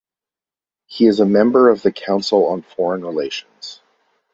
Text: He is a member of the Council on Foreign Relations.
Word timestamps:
He 0.87 1.05
is 1.05 1.19
a 1.19 1.27
member 1.27 1.69
of 1.69 1.83
the 1.83 1.91
Council 1.91 2.47
on 2.47 2.63
Foreign 2.63 3.05
Relations. 3.05 3.81